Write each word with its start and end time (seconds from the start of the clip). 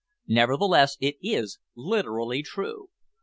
Nevertheless, 0.27 0.97
it 0.99 1.17
is 1.21 1.59
literally 1.75 2.41
true. 2.41 2.89